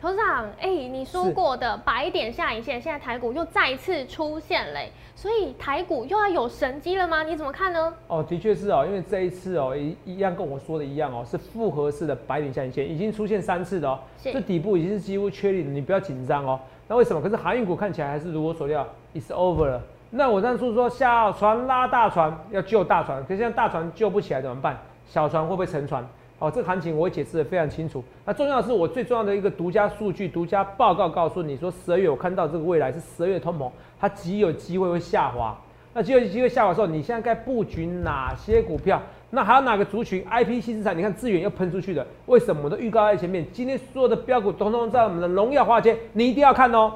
[0.00, 7.22] 头长，哎、你说是过的白点下影线，现在台股又再次出现嘞，所以台股又要有神机了吗？
[7.22, 7.92] 你怎么看呢？
[8.06, 16.58] 哦，的确是哦，因为这一次哦，一一样跟我说的一样哦，是复合式的白点下影线，已经出现三次了哦，是这底部已经是几乎确立了，你不要紧张哦。
[16.88, 17.20] 那为什么？
[17.20, 19.82] 可是航运股看起来还是如我所料，it's over 了。
[20.08, 24.78] 那我当初说下船拉大船要救大船，可是现在大船救不起来怎么办？
[25.06, 26.02] 小船会不会沉船？
[26.40, 28.02] 哦，这个行情我解释的非常清楚。
[28.24, 35.56] 那重要的是我最重要的一个独家数据、独家报告告诉你说，十二月我看到这个未来是十二月通膨，它极有机会会下滑。
[35.92, 39.00] 那极有机会下滑的时候，你现在该布局哪些股票？
[39.28, 42.62] 那还有哪个族群？I P C 资产，你看资源又喷出去的，为什么？
[42.64, 46.94] 我都预告在前面，今天所有的标股统统在我们的荣耀华尔街，你一定要看哦。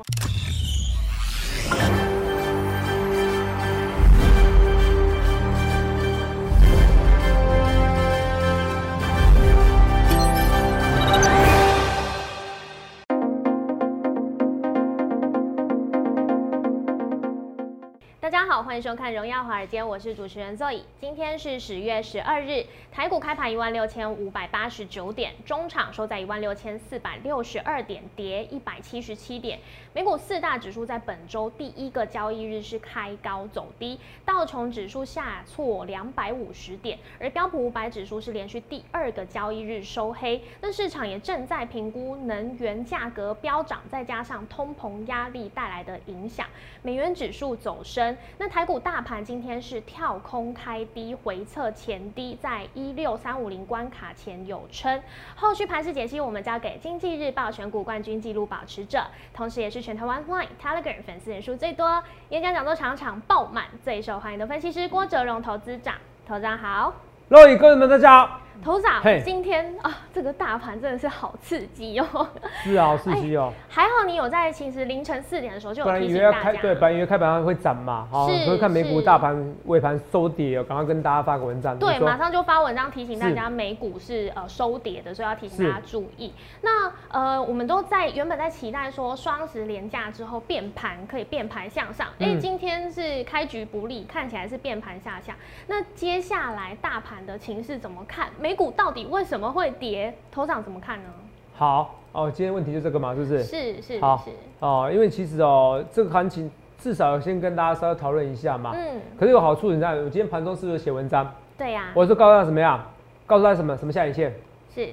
[18.25, 20.80] 大家好，欢迎收看《荣耀华尔街》，我是主持人 Zoe。
[20.99, 29.59] 今天是十月十二日，台股开盘一万六千五百八十九点，中场收在一万六千四百六十二点，跌一百七十七点。
[29.93, 40.43] 美股四大指数在本周第一个交易日是开高走低，道琼指数下挫两百五十点，而标普五百指数是连续第二个交易日收黑。
[40.63, 46.49] 那市场也正在评估能源价格飙涨，再加上通膨压力带来的影响，
[46.80, 48.13] 美元指数走升。
[48.38, 55.02] 那台股大盘今天是跳空开低，回测前低，在一六三五零关卡前有撑。
[55.34, 65.94] 后续盘势解析，我们交给经济日报选股冠军纪录保持者，同时也是全台湾 Line、Telegram 粉丝人数最多、演讲讲座场场爆满、最受欢迎的分析师郭哲荣投资长。
[66.26, 66.94] 投资长好，
[67.28, 68.44] 各位观众们，大家好。
[68.62, 72.28] 头长嘿，今天啊，这个大盘真的是好刺激哦。
[72.62, 73.53] 是啊，刺激哦。
[73.69, 76.61] 还好你有在其实凌晨四点的时候就有提醒大家。
[76.62, 81.78] 本来以为开盘会涨嘛，好，是所以看美股大盘尾盘收跌哦，赶快跟大家发个文章。
[81.78, 86.33] 对，马上就发文章提醒大家美股是呃收跌的，所以要提醒大家注意。
[86.62, 95.34] 那呃，我们都在原本在期待说双十连假之后变盘可以变盘向上，哎、嗯今天是开局不利，看起来是变盘下下。
[95.67, 98.28] 那接下来大盘的情势怎么看？
[98.44, 100.12] 美股到底为什么会跌？
[100.31, 101.09] 头场怎么看呢？
[101.56, 103.43] 好哦，今天问题就这个嘛，是不是？
[103.43, 108.72] 是是好是，哦，因为其实哦，这个行情至少先跟大家稍微讨论一下嘛。
[108.75, 111.27] 嗯，可是有好处，你知道，我今天盘中是不是写文章？
[111.56, 112.87] 对呀、我是告诉他什么呀？
[113.25, 113.75] 告诉他什么？
[113.78, 114.34] 什么下影线？
[114.75, 114.91] 是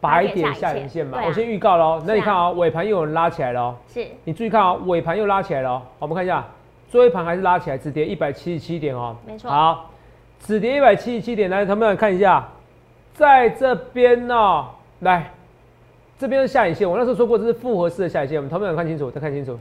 [0.00, 1.18] 白点下影线嘛。
[1.18, 2.00] 啊我先预告喽。
[2.06, 3.76] 那你看啊、尾盘又有人拉起来了哦。
[3.88, 6.46] 是你注意看啊、尾盘又拉起来了我们看一下，
[6.88, 9.16] 最后一盘还是拉起来，止跌一百七十七点哦。
[9.26, 9.90] 没错好，
[10.38, 12.48] 只跌一百七十七点，来，同学们看一下，
[13.14, 14.66] 在这边呢、
[15.00, 15.30] 来，
[16.18, 16.88] 这边是下影线。
[16.88, 18.36] 我那时候说过，这是复合式的下影线。
[18.38, 19.58] 我们同学们看清楚，再看清楚。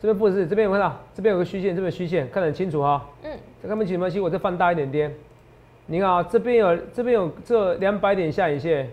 [0.00, 0.98] 这边复合式，这边有没有看到？
[1.14, 3.30] 这边有个虚线，这边虚线，看得很清楚哈、嗯
[3.62, 5.14] 这看不清没关系，我再放大一点点。
[5.84, 8.88] 你看啊，这边有这边有这两百点下影线，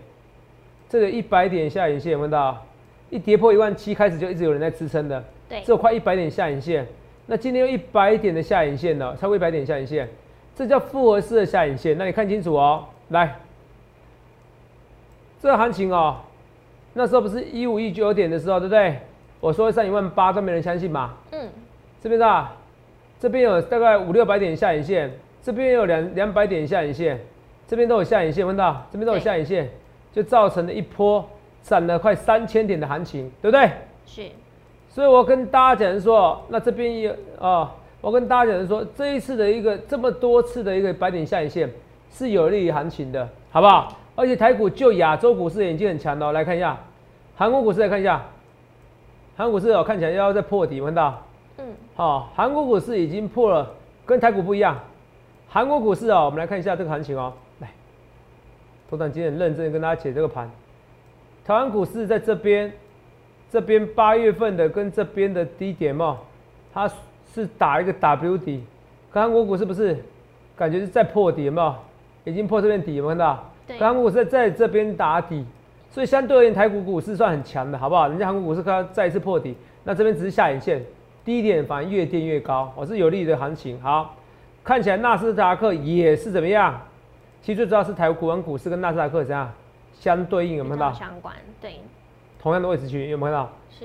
[0.88, 2.62] 这个一百点下影线有没有看到？
[3.08, 6.86] 一跌破一万七开始就一直有人在支撑的，对这有快一百点下影线。
[7.24, 10.06] 那今天有一百点的下影线了，超过一百点下影线，
[10.54, 11.96] 这叫复合式的下影线。
[11.96, 13.34] 那你看清楚哦，来，
[15.40, 16.16] 这个行情哦，
[16.94, 18.98] 那时候不是一五一九点的时候，对不对？
[19.40, 21.14] 我说会上一万八，都没人相信嘛。
[21.30, 21.48] 嗯，
[22.02, 22.56] 这边啊，
[23.20, 27.20] 这边有大概五六百点下影线，这边有两两百点下影线，
[27.68, 29.70] 这边都有下影线，看到这边都有下影线，
[30.12, 31.24] 就造成了一波
[31.62, 33.70] 涨了快三千点的行情，对不对？
[34.06, 34.22] 是
[34.88, 41.70] 所以我跟大家讲说，那这边有啊，我跟大家讲说，这一次的一个这么多次的一个百点下影线
[42.10, 43.96] 是有利于行情的，好不好？
[44.18, 46.76] 而且台股就亚洲股市也已经很强了哦，来看一下
[47.36, 48.20] 韩国股市，来看一下，
[49.36, 51.22] 韩国股市哦，看起来要再破底，看到？
[51.58, 51.64] 嗯
[51.94, 53.70] 好，韩国股市已经破了，
[54.04, 54.76] 跟台股不一样。
[55.48, 57.32] 韩国股市哦，我们来看一下这个行情哦。
[57.60, 57.68] 来，
[58.90, 60.50] 头长今天很认真地跟大家解这个盘。
[61.44, 62.72] 台湾股市在这边，
[63.48, 66.18] 这边八月份的跟这边的低点嘛，
[66.74, 66.90] 它
[67.32, 68.64] 是打一个 W 底，
[69.12, 69.96] 可韩国股市不是，
[70.56, 71.72] 感觉是在破底，有没有？
[72.24, 73.48] 已经破这边底，有没有看到？
[73.78, 75.44] 韩国股市在这边打底，
[75.90, 78.08] 所以相对而言，台股股市算很强的，好不好？
[78.08, 80.82] 人家韩国股市看到再一次破底，那这边只是下影线，
[81.24, 83.80] 低点反而越垫越高，我、是有利的行情。
[83.80, 84.14] 好，
[84.64, 86.80] 看起来纳斯达克也是怎么样？
[87.42, 89.50] 其实最主要是台股股市跟纳斯达克怎样
[89.98, 90.92] 相对应，有没有看到？
[90.92, 91.80] 相关，对，
[92.40, 93.52] 同样的位置区有没有看到？
[93.70, 93.84] 是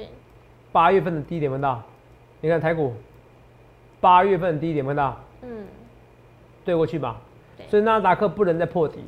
[0.72, 1.84] 八月份的低点有没有看到？
[2.42, 2.94] 你看台股
[4.02, 5.18] 八月份的低点有没有看到？
[5.44, 5.66] 嗯
[6.66, 7.18] 对过去吧，
[7.68, 9.04] 所以纳斯达克不能再破底，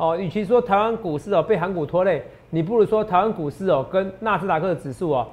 [0.00, 5.28] 哦，与其说台湾股市哦被韩股拖累，你不如说台湾股市哦跟纳斯达克的指数哦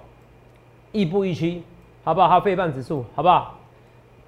[0.92, 1.64] 亦步亦趋，
[2.04, 2.28] 好不好？
[2.28, 3.58] 还有费半指数，好不好？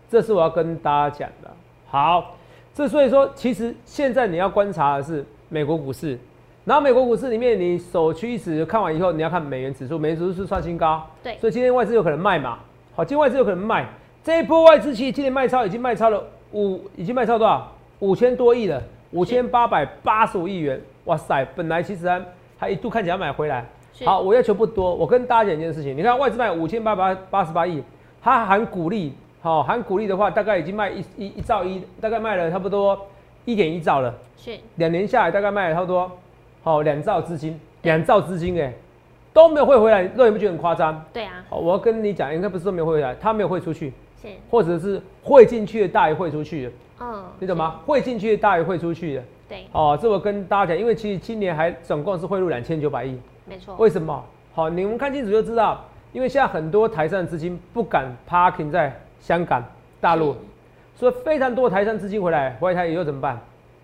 [0.09, 1.51] 这是我要跟大家讲的。
[1.87, 2.35] 好，
[2.73, 6.17] 这所以说，其实现在你要观察的是美国股市，
[6.63, 12.59] 然后美国股市里面，你首屈一指看完以后，你要看美元指数，美元指数是创新高，对，所以今天外资有可能卖嘛？
[12.95, 13.85] 好，今天外资有可能卖，
[14.23, 17.69] 这一波外资其实今天卖超已经卖超了五，已经卖超多少？
[17.99, 18.81] 五千多亿了，
[19.11, 21.43] 五千八百八十五亿元，哇塞！
[21.55, 22.21] 本来其实还
[22.57, 23.65] 还一度看起来买回来。
[24.05, 27.83] 好，我要求不多，我跟大家讲一件事情，你看外资卖五千八百八十八亿，
[28.21, 33.07] 它含股利，好，含股利的话，大概已经卖一一一兆一，大概卖了差不多
[33.45, 34.13] 一点一兆了。
[34.37, 36.09] 是，两年下来大概卖了差不多，
[36.63, 38.71] 好两兆资金，两兆资金哎，
[39.33, 41.03] 都没有汇回来，那你不觉得很夸张？
[41.11, 41.43] 对啊。
[41.49, 43.91] 好，我要跟你讲，应该不是说没有汇回来，它没有汇出去，
[44.21, 46.71] 是，或者是汇进去的大于汇出去的。
[47.01, 47.79] 嗯，你懂吗？
[47.85, 49.23] 汇进去大于汇出去的。
[49.47, 49.65] 对。
[49.71, 53.17] 哦，这我跟大家讲，因为其实今年还总共是汇入两千九百亿。
[53.45, 53.75] 没错。
[53.77, 54.23] 为什么？
[54.53, 59.63] 好，你们看清楚就知道，因为现在很多台商资金不敢 parking 在香港、
[60.01, 60.35] 大陆，
[60.95, 63.39] 所以非常多的台商资金回来，回来台以后怎么办？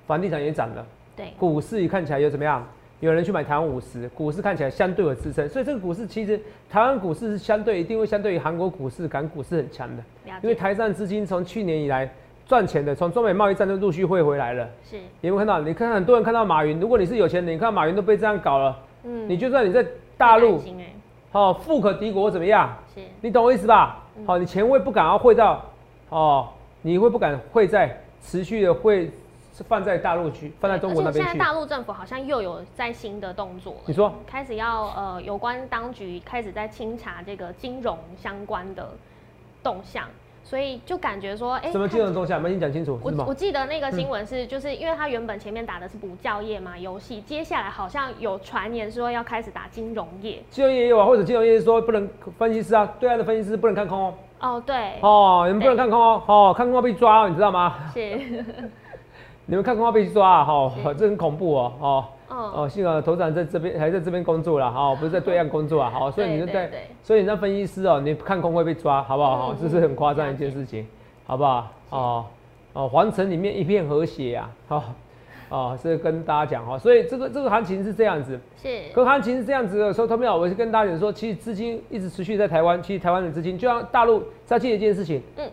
[0.06, 0.85] 房地产也涨了。
[1.15, 1.27] 对。
[1.39, 2.65] 股市也看起来又怎么样？
[3.00, 6.39] 有人去买台湾五十，股市看起来相对有支撑，所以这个股市其实
[6.69, 10.03] 台湾股市是相对一定会相对于韩国股市、港股是很强的。
[10.41, 12.12] 因为台商资金从去年以来。
[12.47, 14.68] 赚钱的，从中美贸易战就陆续会回来了。
[14.88, 15.59] 是，有没有看到？
[15.59, 18.77] 你看很多人看到马云，如果你是有钱人，你看马云都被这样搞了。
[19.03, 19.86] 嗯，你就算你在
[20.18, 20.62] 大陆，
[21.31, 22.75] 好富可敌国怎么样？
[22.94, 24.03] 是，你懂我意思吧？
[24.25, 25.63] 好，你钱会不敢要汇到，
[26.09, 26.47] 哦，
[26.81, 29.12] 你会不敢汇在持续的会
[29.53, 31.30] 是放在大陆去，放在中国那边去。
[31.30, 33.75] 现在大陆政府好像又有在新的动作。
[33.86, 38.88] 你说，开始要呃，有关当局开始在清查这个金融相关的
[39.63, 40.07] 动向。
[40.45, 42.38] 所以就感觉说，哎，什么金融东西啊？
[42.38, 43.00] 没你讲清楚。
[43.01, 50.39] 我我记得那个新闻是，就是因为他原本前面打的是补教业嘛，游戏，接下来好像有传言说要开始打金融业。
[50.51, 52.07] 金融业也有啊，或者金融业说不能
[52.38, 54.13] 分析师啊，对岸的分析师不能看空哦。
[54.39, 54.75] 哦，对。
[55.01, 57.74] 哦，你们不能看空哦，哦，看空要被抓哦，你知道吗？
[57.91, 58.45] 是。
[59.48, 62.06] 你们看空要被抓啊，哈，这很恐怖哦，哦。
[62.27, 66.69] 哦，幸好头长在这边，还在这边工作了，哈，不是在对岸工作啊， 好，所以你就在，
[67.04, 69.50] 所以你那分析师哦，你看空会被抓，好不好？
[69.50, 70.86] 哈，这是很夸张一件事情，
[71.25, 71.72] 好不好？
[71.92, 72.25] 哦，
[72.74, 74.83] 哦，皇城里面一片和谐啊，好，
[75.50, 85.48] 哦，是跟大家讲哈，所以这个这个行情是这样子，是，可行情是这样子的时候，投票我是跟大家讲说，其实资金一直持续在台湾，其实台湾的资金就像大陆在记一件事情，嗯，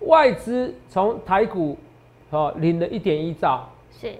[0.00, 1.78] 外资从台股，
[2.30, 3.66] 哦，领了一点一兆，
[3.98, 4.12] 是。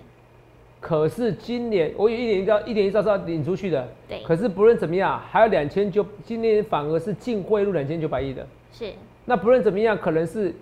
[0.80, 3.88] 可是今年我有一点一兆，一点一兆是要领出去的。
[4.08, 4.22] 对。
[4.22, 8.46] 可是不论怎么样，还有两千九，今年反而是净汇入两千九百亿的。
[8.72, 8.92] 是。
[9.24, 10.54] 那不论怎么样，可能是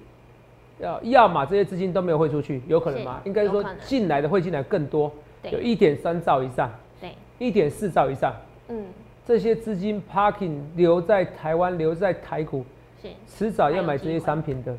[0.78, 3.20] 要要么这些资金都没有汇出去，有可能吗？
[3.24, 5.12] 应该说进来的会进来更多，
[5.50, 6.70] 有一点三兆以上。
[7.00, 7.10] 对。
[7.38, 8.34] 一点四兆以上。
[8.69, 8.86] 嗯。
[9.26, 12.64] 这些资金 parking 留在台湾，留在台股，
[13.02, 13.08] 是。
[13.26, 14.74] 迟早要买这些商品的。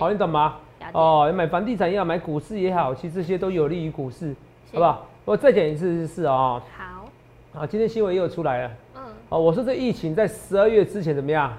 [0.00, 0.56] 好，你懂吗？
[0.92, 4.34] 哦，要买房地产也好，买股市也好，其实这些都有利于股市。
[4.72, 5.06] 好不好？
[5.24, 6.60] 我再讲一次是哦。
[6.76, 7.60] 好。
[7.60, 8.70] 啊，今天新闻又出来了。
[8.96, 9.02] 嗯。
[9.30, 11.56] 哦，我说这疫情在十二月之前怎么样，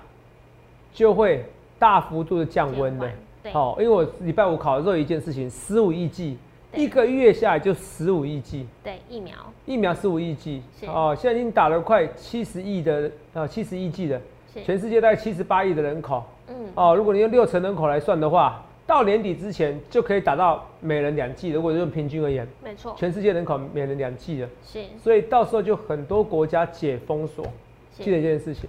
[0.94, 1.44] 就会
[1.80, 3.10] 大幅度的降温的。
[3.42, 3.52] 对。
[3.52, 6.38] 好，因为我礼拜五考的时候一件事情，十五亿剂，
[6.76, 8.68] 一个月下来就十五亿剂。
[8.84, 9.34] 对，疫苗。
[9.66, 10.62] 疫苗十五亿剂。
[10.86, 14.22] 哦，现在已经打了快七十亿的，呃，七十亿剂的。
[14.64, 16.24] 全世界大概七十八亿的人口。
[16.48, 16.56] 嗯。
[16.76, 18.64] 哦，如果你用六成人口来算的话。
[18.90, 27.46] 到年底之前就可以达到每人两剂，如果用平均而言，没错，全世界人口每人两剂了，是，所以到时候就很多国家解封锁，
[27.92, 28.68] 记得一件事情，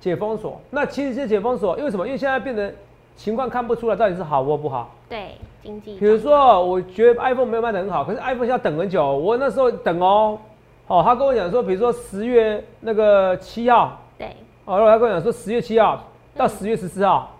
[0.00, 0.58] 解封锁。
[0.70, 2.06] 那其实这解封锁，因为什么？
[2.06, 2.72] 因为现在变得
[3.16, 4.94] 情况看不出来到底是好或不好。
[5.10, 5.98] 对，经济。
[5.98, 9.14] 比如说，我觉得 iPhone 没有卖的很好，可是 iPhone 要等很久。
[9.14, 10.38] 我那时候等哦，
[10.86, 16.02] 哦，他跟我讲说，比如说十月那个七号，对，哦，他跟我讲说十月七号
[16.34, 17.36] 到十月十四号。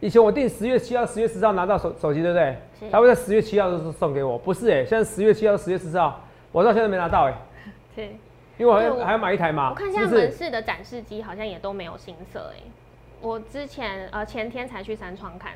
[0.00, 2.56] 以前我定十月七号、十月十号拿到手手机，对不对？
[2.90, 6.20] 他会在十月七号的时候送给我，不是哎，现在十月七号、十月十四号，
[6.52, 7.34] 我到现在没拿到哎。
[7.96, 8.16] 对，
[8.58, 9.70] 因为我还还要买一台嘛。
[9.70, 12.60] 我看现在门市的展示机好像也都没有新色哎。
[13.20, 15.52] 我之前呃前天才去三创看，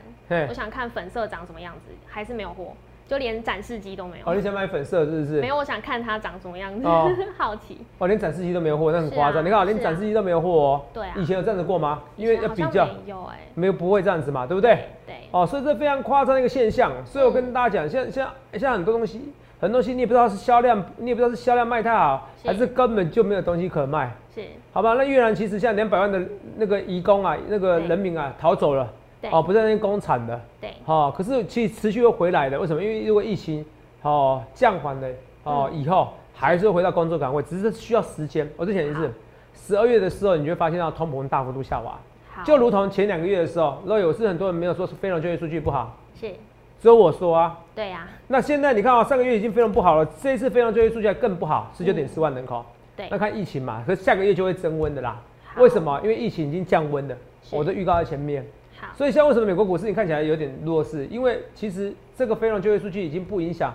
[0.49, 2.73] 我想看粉色长什么样子，还是没有货。
[3.12, 4.25] 就连展示机都没有。
[4.25, 5.38] 哦，你想买粉色是不是？
[5.38, 6.88] 没有，我想看它长什么样子，
[7.37, 7.76] 好奇。
[7.99, 9.45] 哦，连展示机都没有货，那很夸张。
[9.45, 10.81] 你看，连展示机都没有货哦。
[10.95, 11.12] 对啊。
[11.19, 12.00] 以前有这样子过吗？
[12.16, 12.87] 因为要比较。
[12.87, 13.38] 没有哎。
[13.52, 14.78] 没有，不会这样子嘛，对不对？
[15.07, 15.14] 对。
[15.31, 16.90] 哦，所以这非常夸张的一个现象。
[17.04, 24.11] 所以我跟大家讲，现在、现在、现在很多东西，很多东西你也不知道是销量，你也不知道是销量卖太好，还是根本就没有东西可卖。
[24.35, 24.40] 是。
[24.73, 26.19] 好吧，那越南其实现在两百万的
[26.57, 28.90] 那个移工啊，那个人民啊，逃走了。
[29.31, 30.41] 哦，不在那边工厂的。
[30.61, 30.73] 对。
[30.85, 32.83] 好，可是其实持续又回来的，为什么？
[32.83, 33.64] 因为如果疫情。
[34.05, 35.09] 哦，降缓的
[35.45, 38.50] 哦，以后还是会回到工作岗位，只是需要时间。
[38.57, 39.09] 我之前也是，
[39.55, 41.97] 十二月的时候，你就会发现到通膨大幅度下滑，
[42.45, 46.33] 就如同前两个月的时候，若有是很多人没有说是非农就业数据不好，是，
[46.81, 48.09] 只有我说啊，对呀。
[48.26, 52.64] 那现在你看啊，上个月已经非常不好了，这一次非农就业数据更不好，十九点四万人口。
[52.97, 55.23] 对，那看疫情嘛，可是下个月就会增温的啦。
[55.59, 56.00] 为什么？
[56.02, 57.17] 因为疫情已经降温了，
[57.52, 58.45] 我的预告在前面。
[58.83, 61.07] 好，所以像为什么美国股市你看起来有点弱势？
[61.07, 63.73] 因为其实这个非农就业数据已经不影响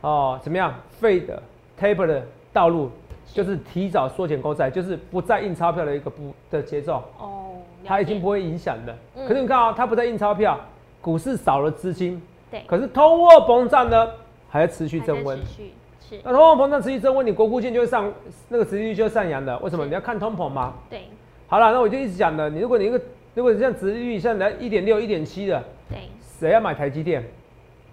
[0.00, 0.74] 哦，怎么样？
[0.90, 1.40] 费的
[1.80, 2.90] taper 的道路
[3.32, 7.04] 就是提早缩减公债，就是不再印钞票的一个不的节奏。
[7.18, 7.52] 哦，
[7.84, 8.96] 它已经不会影响的。
[9.28, 10.58] 可是你看啊，它不再印钞票，
[11.00, 12.20] 股市少了资金。
[12.50, 12.62] 对。
[12.66, 14.08] 可是通货膨胀呢，
[14.48, 15.38] 还在持续增温。
[15.46, 16.18] 是。
[16.24, 18.12] 那通货膨胀持续增温，你国库券就会上
[18.48, 19.56] 那个殖利率就会上扬的。
[19.58, 19.84] 为什么？
[19.84, 20.74] 你要看通膨吗？
[20.90, 21.02] 对。
[21.46, 23.00] 好了，那我就一直讲的，你如果你一个
[23.38, 25.98] 如果像殖利率像来一点六、一点七的，对，
[26.40, 27.22] 谁要买台积电？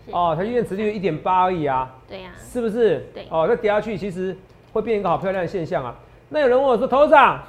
[0.10, 3.06] 哦，台积电殖利率一点八而已啊，对呀，是不是？
[3.14, 4.36] 对，哦，那跌下去其实
[4.74, 5.96] 会变一个好漂亮的现象啊。
[6.30, 7.44] 那有人问我说，头长，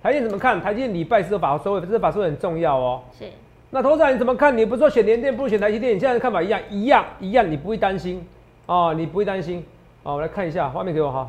[0.00, 0.60] 台积电怎么看？
[0.60, 3.02] 台积电礼拜四法收尾，这把收很重要哦。
[3.18, 3.24] 是。
[3.70, 4.56] 那头长你怎么看？
[4.56, 5.96] 你不是说选联电不如选台积电？
[5.96, 8.24] 你现在的看法一样，一样，一样，你不会担心
[8.66, 9.64] 哦，你不会担心。
[10.04, 11.28] 哦，我来看一下画面给我哈，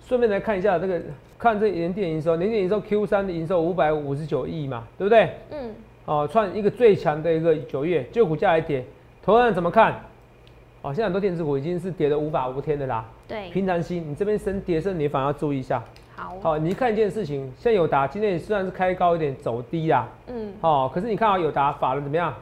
[0.00, 0.98] 顺便来看一下这个。
[1.42, 5.30] 看这联电营收，年电营收 Q 三的营收五百五十九亿嘛，对不对？
[5.50, 5.74] 嗯。
[6.04, 8.84] 哦，创一个最强的一个九月，就股价来跌，
[9.24, 9.92] 投资人怎么看？
[10.82, 13.04] 哦，现在很多电子股已经是跌的无法无天的啦。
[13.26, 13.50] 对。
[13.50, 15.82] 平常心，你这边升跌升，你反而要注意一下。
[16.14, 16.36] 好。
[16.40, 20.08] 好，你看一件事情，像友达今天虽然是开高一点，走低啦。
[20.28, 20.52] 嗯。
[20.60, 22.32] 哦，可是你看啊，友达法人怎么样？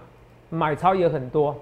[0.50, 1.56] 买超也很多。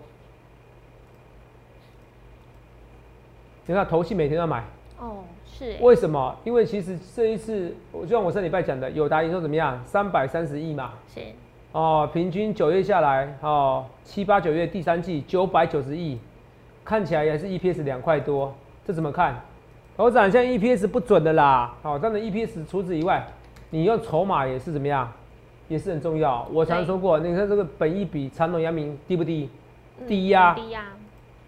[3.66, 4.64] 你看，投信每天要买。
[4.98, 5.22] 哦。
[5.58, 6.36] 是为什么？
[6.44, 9.82] 因为其实这一次，就像我上礼拜讲的，友达营收怎么样？
[9.84, 10.92] 三百三十亿嘛。
[11.12, 11.20] 是
[11.72, 16.18] 哦，平均九月下来，哦，七八九月第三季九百九十亿，
[16.84, 18.54] 看起来也是 EPS 两块多，
[18.86, 19.34] 这怎么看？
[19.96, 21.74] 我讲现在 EPS 不准的啦。
[21.82, 23.26] 好，当然 EPS 除此以外，
[23.70, 25.12] 你用筹码也是怎么样，
[25.66, 26.46] 也是很重要。
[26.52, 29.50] 我常说过，你看这个本益比长隆、阳明低不低？
[30.06, 30.54] 低呀。
[30.54, 30.84] 低呀。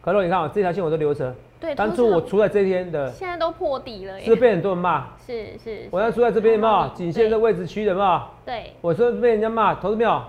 [0.02, 1.32] 可乐，你看这条线我都留着。
[1.60, 5.08] 对，当初我出在这天的，现在都破底了，是被很多人骂。
[5.26, 8.28] 是是，我要出在这边嘛，颈线的位置区的嘛。
[8.46, 10.22] 对，我说被人家骂，投资没有？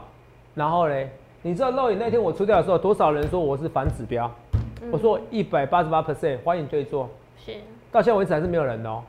[0.53, 1.09] 然后嘞，
[1.41, 4.29] 你知道漏影那天我出掉的时候，多少人说我是反指标？
[4.91, 7.09] 我说一百八十八 percent，欢迎对坐。
[7.37, 7.53] 是，
[7.91, 9.03] 到现在为止还是没有人哦。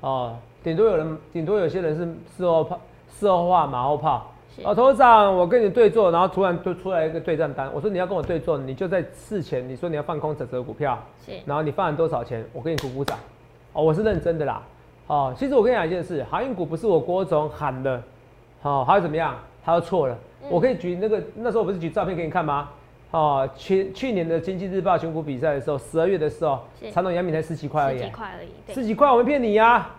[0.00, 2.04] 哦，顶多有人，顶多有些人是
[2.36, 4.32] 事后炮，事后话马后炮。
[4.62, 7.70] 哦，头长，我跟你对坐，然后突然就出来一个对账单。
[7.72, 13.18] 我说你要跟我对坐，你就在事前你说你要放空整折股票，是，然后你放了多少钱，我给你鼓鼓掌。
[13.72, 14.62] 哦，我是认真的啦。
[15.06, 18.02] 哦，其实我跟你讲一件事，航运股不是我郭总喊的，
[18.62, 20.18] 哦，还有怎么样，他说错了。
[20.48, 22.68] 我可以举那个那时候我不是举照片给你看吗？
[23.12, 26.60] 哦，去去年的经济日报选股比赛的时候，十二月的时候，
[26.92, 29.90] 长隆、阳明才十几块而已，十几块而已，十几块我没骗你呀。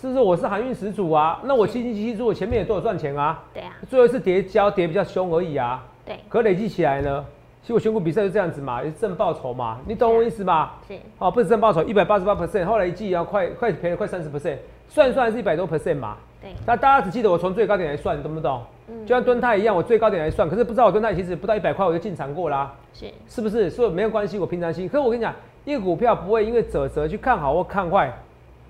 [0.00, 1.38] 是不是我是航运始祖啊？
[1.44, 3.38] 那我七七七七我前面也都有赚钱啊。
[3.52, 3.76] 对啊。
[3.86, 5.84] 最后一次跌跤跌比较凶而已啊。
[6.06, 6.18] 对。
[6.26, 7.22] 可累计起来呢？
[7.60, 10.70] 其实我选股比赛就这样子嘛，是正报酬嘛，你懂我意思吗？
[10.88, 10.94] 是。
[11.18, 14.56] 哦，不是正报酬，一百八十八 percent，后来一季要快快赔了快三十 percent，
[14.88, 16.16] 算一算是一百多 percent 嘛。
[16.40, 16.50] 对。
[16.66, 18.62] 那大家只记得我从最高点来算，你懂不懂？
[18.88, 19.04] 嗯。
[19.04, 22.74] 就像蹲泰一样，我最高点来算，可是不知道我蹲泰其实不到一百块我就进场过啦。
[22.94, 23.12] 是。
[23.28, 23.68] 是不是？
[23.68, 24.88] 所以没有关系，我平常心。
[24.88, 25.34] 可是我跟你讲，
[25.66, 28.10] 一个股票不会因为折折去看好或看坏。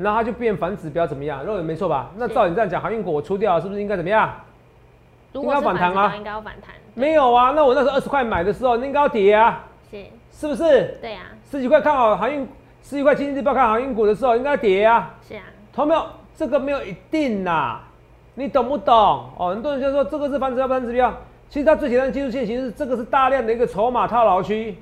[0.02, 1.44] 然后它就变反指标怎么样？
[1.44, 2.10] 肉眼没错吧？
[2.16, 4.30] 那照你这样讲，航运股我出掉是不是应该怎么样？
[5.32, 6.14] 应该反弹啊！
[6.16, 6.74] 应该要反弹。
[6.94, 9.64] 没有啊，那我那时候二十块买的时候，应该要跌啊。
[9.90, 10.04] 是。
[10.32, 10.98] 是不是？
[11.00, 11.22] 对啊。
[11.50, 12.48] 十几块看好航运，
[12.82, 15.14] 十几块经济报看航运股的时候，应该跌啊。
[15.28, 15.42] 是啊。
[15.72, 16.04] 同没有？
[16.34, 17.78] 这个没有一定呐，
[18.34, 18.94] 你懂不懂？
[19.36, 21.14] 哦，很多人就说这个是反指标，反指标。
[21.50, 24.76] 其实它最简单的技术线型是这个是大量的一个筹码套牢区。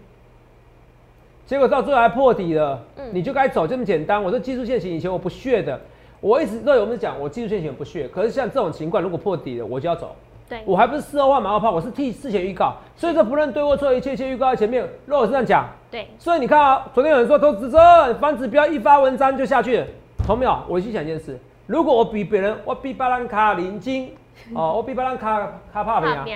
[1.49, 2.79] 结果到最后还破底了，
[3.11, 4.23] 你就该走这么简单。
[4.23, 5.81] 我说技术线型以前我不屑的，
[6.21, 8.07] 我一直都有我们讲我技术线型不屑。
[8.09, 10.15] 可是像这种情况，如果破底了，我就要走。
[10.47, 12.75] 对，我还不是事后换马后炮，我是替事前预告。
[12.95, 14.87] 所以说不论对或错，一切一切预告在前面。
[15.07, 16.07] 如果是这样讲，对。
[16.19, 17.79] 所以你看啊，昨天有人说投资者
[18.21, 19.87] 反指标一发文章就下去了，
[20.27, 20.55] 同没有？
[20.69, 24.13] 我去想一件事，如果我比别人，我比巴兰卡林金，
[24.55, 26.27] 哦，我比巴兰卡卡帕平啊，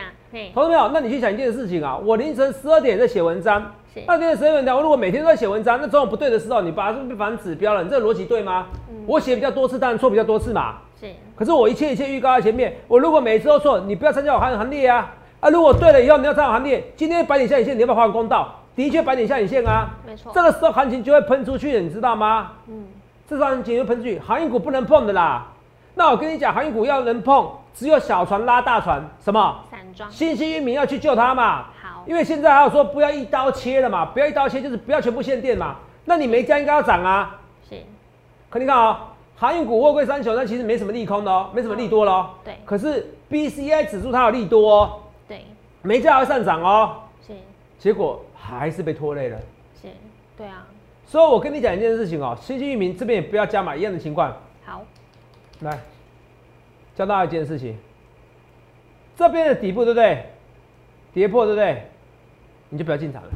[0.55, 0.89] 同没有？
[0.89, 3.73] 那你去想一件事情啊，我凌晨十二点在写文章。
[4.07, 7.83] 二天的十二点，我如果每天都在写文章，那总有不对的时候，你把它是不是反指标了？
[7.83, 8.69] 你这个逻辑对吗？
[9.07, 10.77] 我写比较多次，当然错比较多次嘛。
[10.99, 11.09] 是。
[11.37, 15.15] 可是我一切一切预告在前面，我如果每次都错，你不要参加我行行列啊！
[15.41, 18.61] 啊，如果对了以后你要参加行列，今天白点下影线，你要不要还公道？
[18.75, 19.91] 的确白点下影线啊。
[20.07, 20.33] 没错。
[20.35, 22.53] 这个时候行情就会喷出去了，你知道吗？
[22.69, 22.87] 嗯。
[23.29, 25.49] 这时候行情就喷出去，航运股不能碰的啦。
[25.95, 29.65] 那我跟你讲，航运股要能碰，只有小船拉大船，什么？
[29.71, 30.11] 散装。
[30.11, 31.67] 新兴域名要去救它嘛。
[31.83, 35.77] 好因为现在还有说不要一刀切了嘛，不要一刀切，就是不要全部限电嘛。
[36.05, 37.39] 那你没加应该要涨啊。
[37.69, 37.77] 是，
[38.49, 42.31] 可你看啊、航运股、货柜三雄，那其实没什么利空的哦，没什么利多了哦。
[42.45, 45.45] 对可是 BCI 指数它有利多哦，对
[45.83, 46.97] 没价会上涨哦，
[47.27, 47.35] 是
[47.79, 49.39] 结果还是被拖累了。
[49.81, 49.89] 是，
[50.37, 50.67] 对啊，
[51.07, 54.35] 所以我跟你讲一件事情哦，新兴域名这边也不要加码一样的情况。
[55.63, 55.79] 好，来，
[56.95, 57.77] 教大家一件事情，
[59.17, 60.27] 这边的底部对不对？
[61.15, 61.83] 跌破对不对？
[62.71, 63.29] 你就不要进场了。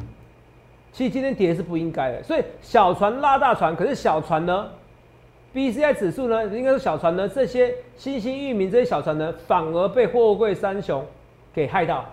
[0.91, 4.71] 其实今天跌是不应该的，所以小船拉大船，可是小船呢
[5.53, 11.05] ，BCI 指数呢，应该是小船呢，这些新兴域名这些小船呢，反而被货柜三雄
[11.53, 12.03] 给害到，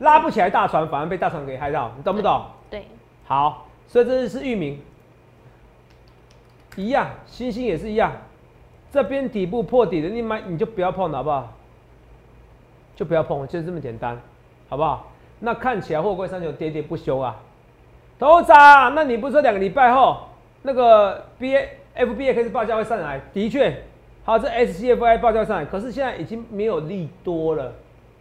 [0.00, 2.44] 拉不起来大船，反而被大船给害到，你懂不懂？
[2.68, 2.84] 对，
[3.24, 4.78] 好，所以这是域名，
[6.76, 8.12] 一样，星星也是一样，
[8.96, 11.52] 这边底部破底的，你买你就不要碰了，好不好？
[12.96, 14.18] 就不要碰，就这么简单，
[14.70, 15.12] 好不好？
[15.38, 17.36] 那看起来货柜三雄跌跌不休啊，
[18.18, 20.16] 头涨，那你不是说两个礼拜后
[20.62, 23.20] 那个 B A F B A 开始报价会上来？
[23.34, 23.82] 的确，
[24.24, 27.70] 好，这 S C F I 报价上来，可是现在已经没有利多了，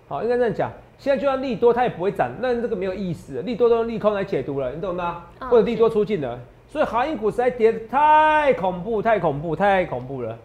[0.09, 0.69] 好，应该这样讲。
[0.97, 5.23] 现在就算利多，它也不会涨，那这个没有意思，利多都用利空来解读了，你懂吗？
[5.39, 10.37] 嗯或者利多出尽了，所以航运股实在跌得太恐怖，太恐怖，太恐怖了。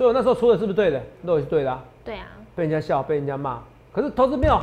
[0.00, 0.98] 所以我那时候出的是不是对的？
[1.20, 2.26] 那也是对的、啊，对啊，
[2.56, 3.60] 被人家笑，被人家骂。
[3.92, 4.58] 可是投资没有，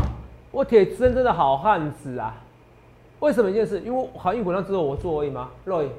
[0.49, 2.33] 我铁真正的好汉子啊！
[3.19, 3.79] 为什么一件事？
[3.81, 5.51] 因为航运股那只有我做而已吗？
[5.63, 5.91] 肉眼，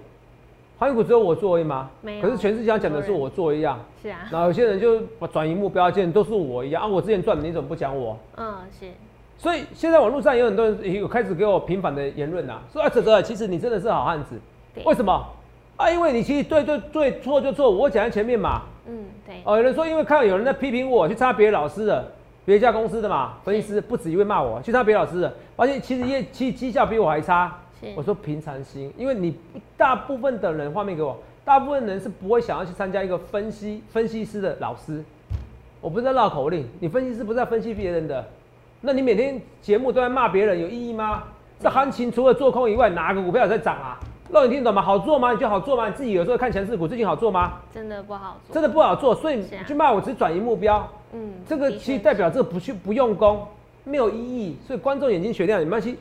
[0.77, 1.89] 航运股只有我做而已吗？
[2.01, 6.89] 没有可是全世界上讲的是我做一样，是啊，然后有些人就把转移目标，见都是我一样啊！
[6.89, 8.19] 我之前赚的，你怎么不讲我？
[8.39, 8.87] 嗯，是，
[9.37, 14.35] 所以现在网络上有很多人也有开始给我平反的言论呐，说啊，哲哲，其实你真的是好汉子，
[14.75, 15.25] 对，为什么？
[15.77, 18.63] 啊，因为你其实对对对，错就错，我讲在前面嘛。
[18.89, 22.11] 嗯，对，哦，有人说因为看到有人在批评我，去插别的老师的，
[22.45, 27.57] 别家公司的嘛，分析师不止一位骂我，去插别的老师的，而且其实业绩绩效比我还差。
[27.95, 29.37] 我说平常心，因为你
[29.77, 35.05] 大部分的人画面给我，大部分人是不会想要去参加一个分析分析师的老师。
[35.81, 38.27] 我不是在绕口令，你分析师不是在分析别人的，
[38.81, 41.23] 那你每天节目都在骂别人，有意义吗？
[41.61, 44.01] 这行情除了做空以外，哪个股票有在涨啊？
[44.31, 44.83] 那你听懂吗？
[44.83, 45.33] 好做吗？
[45.33, 45.89] 你觉得好做吗？
[45.89, 47.55] 你自己有时候看强势股，最近好做吗？
[47.73, 53.47] 真的不好做，真的不好做，所以去骂我只是转移目标，嗯，这个其实代表这个不去不用功，
[53.85, 54.59] 没有意义。
[54.67, 55.99] 所以观众眼睛雪亮，没关系。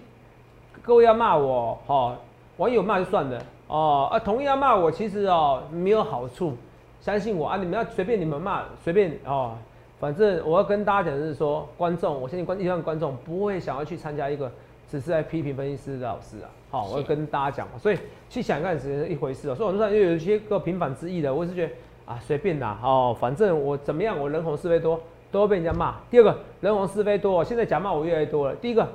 [0.82, 2.16] 各位要骂我，哦，
[2.58, 6.54] 网友骂就算了，哦，啊，同意要骂我，其实哦没有好处，
[7.00, 9.54] 相信我啊，你们要随便你们骂，随便哦，
[10.02, 14.52] 反正我要跟大家讲的是说，观众，我相信观一般观众不会想要去参加一个
[14.90, 17.98] 只是在批评分析师的老师啊，好，我要跟大家讲，所以
[18.30, 21.74] 去想看是一回事哦，所以网络上又有一些个平反之意的，我是觉得
[22.06, 25.00] 啊随便啦，哦，反正我怎么样，我人红是非多，
[25.32, 25.96] 都会被人家骂。
[26.10, 28.56] 第二个，人红是非多，现在假骂我越来越多了。
[28.56, 28.88] 第一个，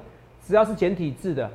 [0.43, 1.51] 只要是简体字的，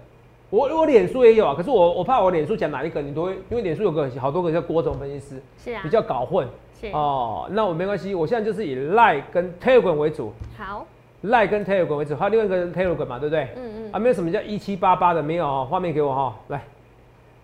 [0.49, 6.47] 我我脸书也有啊，可是我我怕我脸书讲哪一个，你都会，因为脸书有个好多个叫郭总分析师，是啊，比较搞混。
[6.79, 7.49] 是，哦。
[7.51, 10.31] 那我没关系，我现在就是以 Line 跟 Telegram 为主。
[10.55, 10.85] 好，
[11.27, 13.47] ，Line 跟 Telegram 为止，还有另外一个 Telegram 嘛，对不对？
[13.55, 16.61] 嗯嗯，啊，没有什么叫一七八八的，没有哦，画面给我哈、来，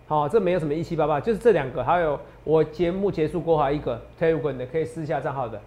[0.06, 5.60] 好、这没有什么一七八八，就是这两个，还有我节目结束过后还有一个 Telegram 的可以私下账号的，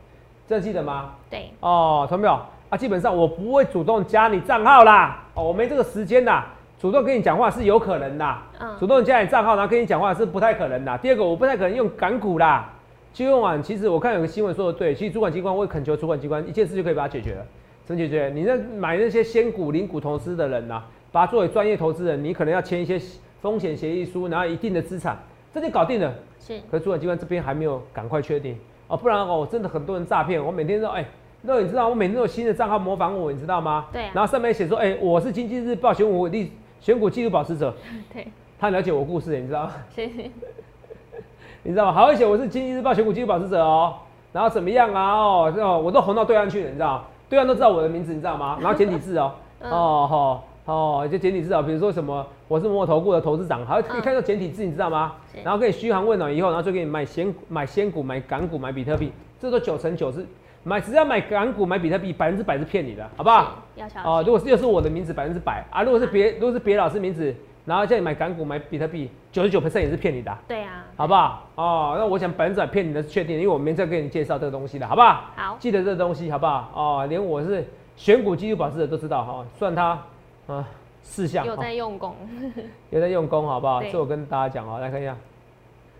[0.47, 1.12] 这记得吗？
[1.30, 2.34] 对，哦，同没有
[2.69, 2.77] 啊？
[2.77, 6.47] 基本上我不会主动加你账号啦，哦，我没这个时间啦，
[6.80, 10.97] 主动跟你讲话是有可能的，嗯主动加你账号然后跟你讲话是不太可能的。
[10.99, 12.69] 第二个，我不太可能用港股啦。
[13.13, 17.43] 金融网其实我看有个新闻说的对，其实主管机关我会恳求主管机关一件事就可以把它解决了，
[17.88, 18.30] 怎么解决？
[18.36, 23.00] 你那买那些仙股、零股投资的人呐、啊把它作为专业投资人，你可能要签一些
[23.41, 25.17] 风险协议书，然后一定的资产，
[25.54, 26.13] 这就搞定了。
[26.38, 28.56] 是，可是主管机关这边还没有赶快确定
[28.89, 30.43] 哦，不然哦，真的很多人诈骗。
[30.45, 31.04] 我每天都哎，
[31.41, 33.86] 那你知道我每天都有新的账号模仿我，你知道吗？
[33.93, 37.73] 对啊然后上面写说，哎，我是经济日报选股历选股纪录保持者，
[38.13, 38.28] 对，
[38.60, 39.73] 他了解我故事，你知道吗？
[39.95, 40.06] 是，
[41.63, 41.93] 你知道吗？
[41.93, 43.95] 还会写我是经济日报选股纪录保持者哦，
[44.34, 45.13] 然后怎么样啊？
[45.15, 47.06] 哦，哦我都红到对岸去了，你知道吗？
[47.29, 48.57] 对岸都知道我的名字，你知道吗？
[48.61, 50.43] 然后简体字哦，嗯哦吼。
[50.67, 55.13] 哦，就简体字啊，比如说什么，我是某某投顾的投资长，还会可以看到简体字，你知道吗？
[55.33, 59.09] 是然后给你嘘寒问暖以后，然后就给你买仙买仙股、买港股、买比特币，
[59.39, 60.25] 这都九成九是
[60.63, 63.55] 买，只要买港股、买比特币，百分之百是骗你的，好不好？
[63.75, 67.33] 要小哦，如果是又是我的名字，百分之百啊；如果是别如果是别老师名字，
[67.67, 71.43] 然后叫你买港股、买比特币，九十九 percent 也是骗你的啊，对啊，好不好？
[71.56, 75.25] 哦，那我想百分之百骗你的是确定，因为我没再给你介绍这个东西了，好不好？
[75.36, 76.71] 好，记得这个东西，好不好？
[76.73, 80.01] 哦，连我是选股纪录保持者都知道哈、哦，算他
[80.47, 80.65] 啊
[81.01, 82.15] 四项有哦在用功，
[82.89, 83.82] 有在用功，好不好？
[83.82, 85.13] 对这我跟大家讲哦，来看一下，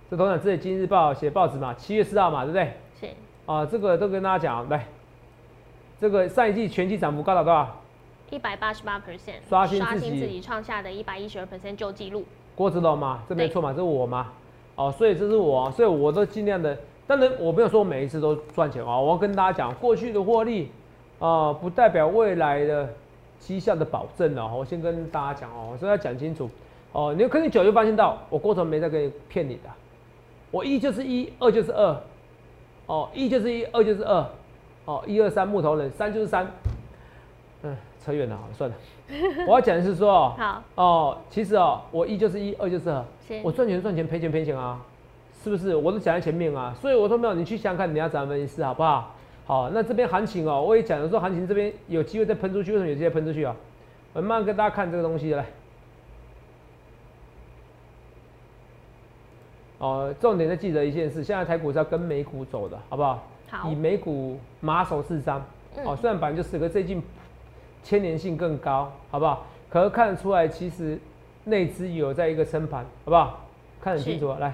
[0.10, 2.74] 这头长这里《今日报》写报纸嘛，七月四号嘛，对不对？
[2.98, 3.08] 是，
[3.46, 4.86] 啊，这个都跟大家讲，来，
[6.00, 7.76] 这个上一季全季涨幅高达多少？
[8.30, 14.32] 一百八十八 percent，刷新自己创下的一百一十二 percent 旧纪录，郭子龙吗，这没错嘛，这是我嘛，
[14.76, 16.78] 哦，所以这是我，所以我都尽量的。
[17.06, 20.70] 当然，我没有说每一次都赚钱啊，我要跟大家讲，过去的获利
[21.20, 22.90] 啊，不代表未来的
[23.40, 24.52] 绩效的保证哦。
[24.58, 26.50] 我先跟大家讲哦，所以要讲清楚
[26.92, 27.16] 哦。
[27.18, 29.70] 你可能久就发现到，我郭总没在跟你骗你的，
[30.52, 31.98] 我一就是一，二就是二，
[32.88, 34.26] 哦，一就是一，二就是二，
[34.84, 36.50] 哦，一二三木头人，三就是三，嗯，
[38.08, 38.76] 扯远了，好算了。
[39.46, 44.80] 我要讲的是说， 好哦，其实哦，我一就是一，二就是二，是我赚钱赚钱，赔钱赔钱啊，
[45.44, 45.76] 是不是？
[45.76, 49.14] 我都讲在前面啊，所以我说没有，你去想想看，你要怎么分析好不好？
[49.46, 53.54] 好，那这边行情哦，我也讲了说，行情这边有机会再喷出去，为什么有机会喷出去啊？
[54.14, 55.46] 我慢慢跟大家看这个东西来。
[59.80, 63.24] 哦，重点再记得一件事，现在台股是要跟美股走的，好不好？
[63.50, 65.40] 好以，美股马首是瞻。
[65.86, 67.02] 哦，虽然本来就是，可最近
[67.88, 69.46] 牵连性更高，好不好？
[69.70, 71.00] 可是看得出来，其实
[71.46, 73.46] 内资有在一个撑盘，好不好？
[73.80, 74.54] 看得很清楚啊，来。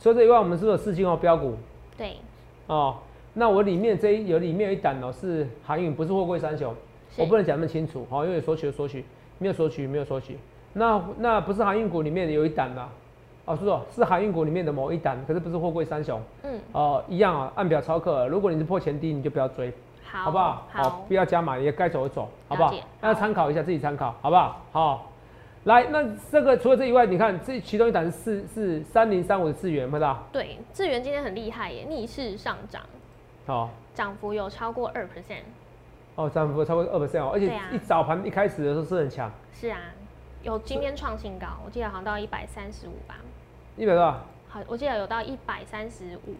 [0.00, 1.54] 除了这以外，我们是不是有四星哦标股
[1.96, 2.16] 对，
[2.66, 2.96] 哦？
[3.34, 6.74] 那我里面这一有里面有一档哦是航运，不是货柜三雄，
[7.16, 9.04] 我不能讲那么清楚，哦，因为有索取的索取，
[9.38, 10.36] 没有索取没有索取。
[10.72, 12.84] 那那不是航运股里面有一档的，
[13.44, 18.26] 哦，叔叔是航运股里面的某一档，可是不是货柜三雄，嗯，哦，一样啊，按表操课。
[18.26, 19.72] 如果你是破前低，你就不要追，
[20.12, 20.68] 好，好不好？
[20.70, 22.74] 好，不要加码，也该走的走，好不好？
[23.00, 24.60] 那好参考一下，自己参考，好不好？
[24.70, 25.10] 好，
[25.64, 30.22] 来，那这个除了这以外，你看这其中一档是四是三零三五的智元，看到？
[30.30, 32.82] 对，智源今天很厉害耶，逆势上涨，
[33.46, 35.44] 好，涨幅有超过二 percent，
[36.16, 39.78] 哦，涨幅超过二 percent 哦，而且一早盘一开始的时候是很强，是啊，
[40.42, 43.16] 有今天创新高，我记得好像到一百三十五吧，
[43.78, 44.20] 一百多少？
[44.50, 46.34] 好，我记得有到一百三十五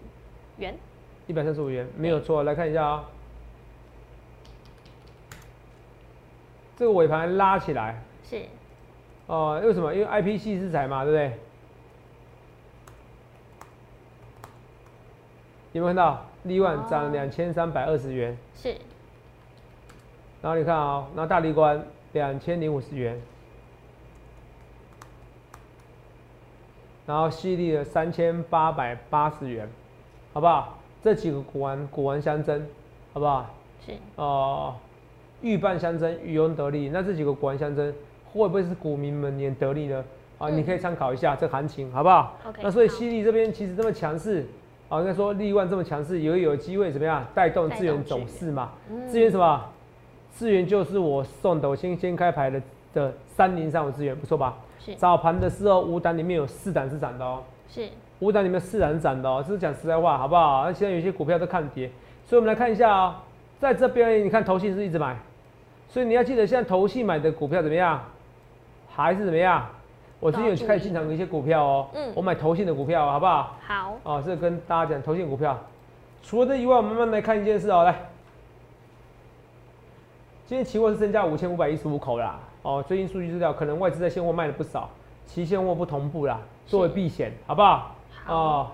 [0.59, 0.77] 元，
[1.27, 2.43] 一百三十五元，没有错。
[2.43, 3.05] 来看一下啊、
[6.77, 8.43] 这个尾盘拉起来，是，
[9.27, 9.95] 哦、为什么？
[9.95, 11.39] 因为 IP 系制裁嘛，对不对？
[15.73, 18.37] 有没有看到利万哦涨两千三百二十元？
[18.55, 18.77] 是，
[20.43, 21.83] 然后你看啊、然后大力关
[22.13, 23.21] 两千零五十元，
[27.07, 29.69] 然后犀利的三千八百八十元，
[30.33, 30.79] 好不好？
[31.03, 32.67] 这几个股丸股丸相争，
[33.13, 33.47] 好不好？
[33.87, 34.77] 是，哦，
[35.43, 36.89] 预伴相争，渔翁得利。
[36.89, 37.93] 那这几个股丸相争，
[38.33, 40.03] 会不会是股民们也得利呢？
[40.39, 44.47] 啊，嗯你可以参考一下这行情，好不好那所以好犀利这边其实这么强势，
[44.89, 48.71] 啊，应该说利万这么强势，也有机会怎么样带动带资源走势嘛？
[48.91, 49.65] 嗯资源什么？
[50.33, 52.63] 资源就是我送的，我先先开牌的
[52.95, 54.57] 的三零三五资源，不错吧？
[54.79, 57.43] 是，早盘的时候五档里面有四档是涨的哦。
[57.69, 57.87] 是，
[58.21, 60.65] 五档里面四档是涨的哦，这是讲实在话，好不好？
[60.65, 61.91] 那现在有些股票都看跌，
[62.25, 63.23] 所以我们来看一下啊、
[63.61, 65.17] 在这边你看投信是一直买，
[65.93, 68.03] 所以你要记得现在投信买的股票怎么样，
[68.89, 69.67] 还是怎么样？
[70.21, 73.55] 我最近有去开始进场的一些股票哦，嗯我买投信的股票，好不好？
[73.67, 75.59] 好，哦，这个跟大家讲投信股票。
[76.23, 77.95] 除了这以外，我们慢慢来看一件事哦，来，
[80.47, 82.41] 今天期货是增加五千五百一十五口啦。
[82.63, 84.89] 哦，最近数据资料可能外资在现货卖了不少，
[85.27, 87.95] 期现货不同步啦，作为避险，好不好？
[88.25, 88.67] 好，哦，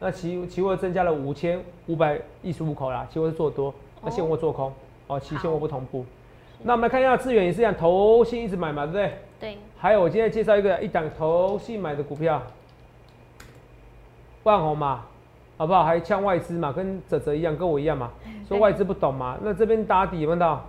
[0.00, 4.72] 那期期货增加了五千五百一十五口啦，期货是做多，那现货做空，
[5.06, 6.04] 哦，期现货不同步。
[6.66, 9.12] 那我们来看一下资源也是一样，投信一直买嘛，对不对？
[9.38, 12.42] 对，还有我今天介绍一个一档投信买的股票，
[14.44, 15.02] 万红嘛，
[15.58, 15.84] 好不好？
[15.84, 18.10] 还呛外资嘛，跟泽泽一样，跟我一样嘛，
[18.48, 19.38] 说外资不懂嘛。
[19.42, 20.64] 那这边打底有没有看到？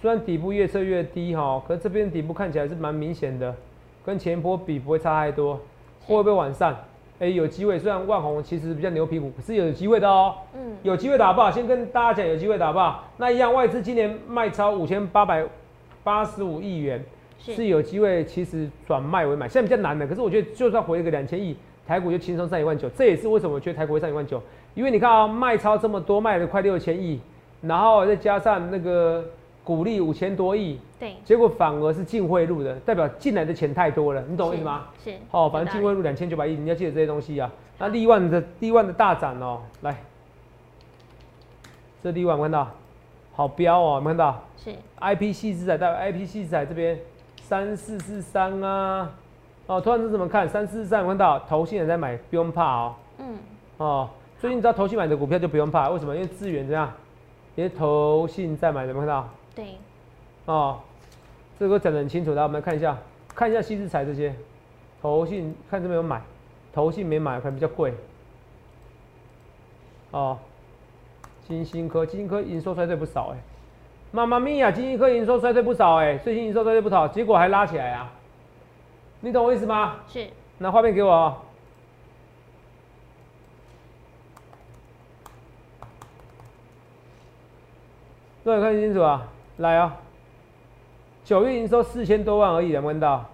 [0.00, 3.54] 虽然底部越测越低哈，可是这边底部看起来是蛮明显的，
[4.04, 5.58] 跟前一波比不会差太多。
[6.06, 6.76] 会不会往上？
[7.20, 7.78] 哎、有机会。
[7.78, 11.50] 虽然万红其实比较牛皮股，可是有机会的哦、嗯，有机会的好不好？
[11.50, 13.04] 先跟大家讲有机会的好不好？
[13.16, 15.44] 那一样，外资今年卖超五千八百
[16.04, 17.04] 八十五亿元，
[17.38, 20.06] 是是，有机会其实转卖为买，现在比较难的。
[20.06, 22.88] 可是我觉得就算回一个两千亿，台股就轻松上一万九。
[22.90, 24.40] 这也是为什么我觉得台股会上一万九，
[24.74, 27.20] 因为你看啊，卖超这么多，卖了快六千亿，
[27.62, 29.24] 然后再加上那个
[29.68, 34.86] 股利五千多亿，对，结果反而是净汇入的，代表进来的钱太多了，你懂我意思吗？
[35.04, 37.52] 是，哦，反正净汇入两千九百亿，你要记得这些东西啊。
[37.78, 39.94] 那利万的利万的大涨哦，来，
[42.02, 42.66] 这利万我看到，
[43.34, 46.98] 好标哦，有没有看到是，？IP 系资材代表 IP 系资材这边
[47.42, 49.10] 三四四三啊，
[49.66, 50.48] 哦，突然是怎么看？
[50.48, 51.38] 三四四三看到？
[51.40, 52.94] 投信也在买，不用怕哦。
[53.18, 53.36] 嗯，
[53.76, 54.08] 哦，
[54.40, 56.14] 最近只要投信买的股票就不用怕，为什么？
[56.14, 56.90] 因为资源怎样？
[57.54, 59.28] 因为投信在买，有没有看到？
[59.58, 59.76] 对，
[60.44, 60.78] 哦，
[61.58, 62.96] 这个讲得很清楚来，我们来看一下，
[63.34, 64.32] 看一下西之财这些，
[65.02, 66.22] 投信看这边有买，
[66.72, 67.92] 投信没买，可能比较贵。
[70.12, 70.38] 哦，
[71.48, 73.38] 金星科，金星科营收衰退不少哎、
[74.12, 78.12] 妈妈咪呀，金星科营收衰退不少哎、最近营收衰退不少，结果还拉起来啊。
[79.18, 79.96] 你懂我意思吗？
[80.06, 81.36] 是，拿画面给我哦。
[88.44, 89.96] 各位看清楚啊，来啊！
[91.24, 93.24] 九月营收四千多万而已，能看到？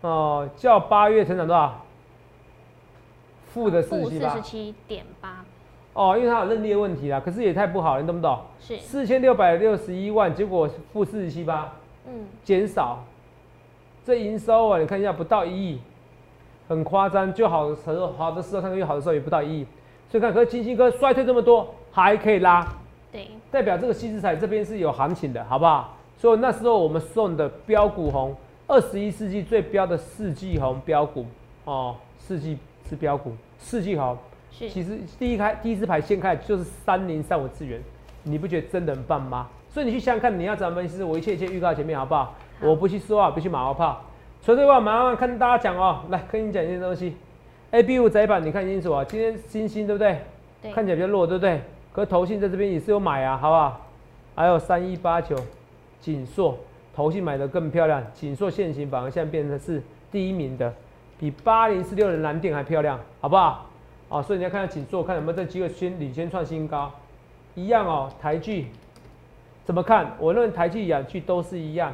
[0.00, 1.80] 哦，较八月成长多少？
[3.46, 5.44] 负的四十七点八。
[5.94, 8.38] 哦，因为它有认列问题啦，可是也太不好了，你懂不懂？
[8.60, 11.72] 是四千六百六十一万，结果负四十七八，
[12.06, 13.04] 嗯，减少。
[14.04, 15.80] 这营收啊，你看一下，不到一亿，
[16.68, 17.32] 很夸张。
[17.32, 19.66] 就好的时候，好的时候，上个月好的时候也不到一亿，
[20.10, 22.66] 所以看，可是金星哥衰退这么多，还可以拉，
[23.10, 25.96] 对，代表这个西之彩这边是有行情的，好不好？
[26.16, 28.34] 所以那时候我们送的标股红，
[28.66, 31.24] 二十一世纪最标的四季红标股
[31.64, 34.16] 哦，四季是标股，四季红，
[34.50, 37.80] 是，其实第一开第一支牌先开就是三零三五资源，
[38.24, 39.48] 你不觉得真的很棒吗？
[39.70, 41.02] 所以你去想想看，你要怎么分析？
[41.02, 42.34] 我一切一切预告前面好不好？
[42.60, 44.02] 我不去说啊，不去马后炮。
[44.40, 47.14] 所以这话马上跟大家讲哦，来跟你讲一件东西。
[47.70, 50.18] A B 五窄板，你看清楚啊，今天星星对不对？
[50.62, 50.72] 对。
[50.72, 51.60] 看起来比较弱，对不对？
[51.98, 53.80] 可投信在这边也是有买啊，好不好？
[54.36, 55.36] 还有三一八九，
[56.00, 56.56] 锦硕，
[56.94, 58.00] 投信买的更漂亮。
[58.14, 60.72] 锦硕现行反而现在变成是第一名的，
[61.18, 63.66] 比八零四六的蓝电还漂亮，好不好？
[64.10, 66.88] 哦，所以你要看看锦硕，看有没有这机会先领先创新高。
[67.56, 68.68] 一样哦，台剧
[69.64, 70.12] 怎么看？
[70.20, 71.92] 我认为台剧、雅剧都是一样。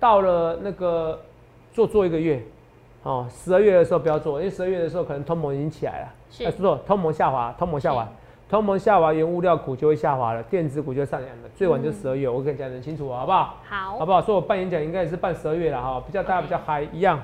[0.00, 1.20] 到了那个
[1.70, 2.42] 做做一个月，
[3.02, 6.08] 哦，十二月的时候不要做，因为十二月的时候可能通膨已经起来了。
[6.30, 6.50] 是。
[6.50, 8.08] 不是通膨下滑，通膨下滑，
[8.54, 11.48] 通膨下滑，原物料股就会下滑了，电子股就上扬了。
[11.56, 13.56] 最晚就十二月，我跟你讲很清楚，好不好？
[13.68, 13.98] 好。
[13.98, 14.22] 好不好？
[14.22, 17.20] 说我办演讲应该也是办十二月了哈，比较大家比较嗨一样。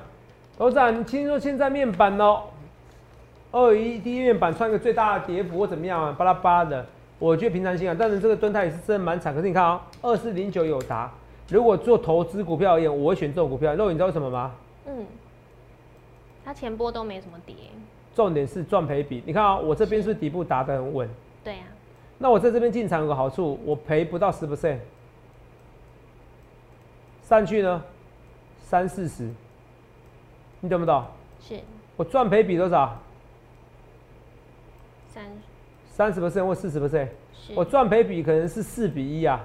[0.57, 2.41] 董事长，你听说现在面板哦，
[3.53, 6.13] 二一第一面板创一个最大的跌幅或怎么样啊？
[6.17, 6.85] 巴拉巴拉的，
[7.17, 7.95] 我觉得平常心啊。
[7.97, 9.33] 但是这个蹲态也是真的蛮惨。
[9.33, 11.09] 可是你看啊，二四零九有达。
[11.47, 13.73] 如果做投资股票而言，我会选这种股票。
[13.75, 14.51] 肉，你知道为什么吗？
[14.85, 15.05] 嗯，
[16.43, 17.55] 它前波都没什么跌。
[18.13, 19.23] 重点是赚赔比。
[19.25, 21.09] 你看啊，我这边是底部打得很稳。
[21.43, 21.65] 对啊。
[22.17, 24.77] 那我在这边进场有个好处，我赔不到十 percent。
[27.23, 27.83] 上去呢，
[28.59, 29.29] 三四十，
[30.59, 31.03] 你懂不懂？
[31.39, 31.59] 是。
[31.95, 32.99] 我赚赔比多少？
[35.07, 35.23] 三。
[35.89, 37.07] 三十 percent 或四十 percent。
[37.55, 39.43] 我赚赔比可能是四比一啊。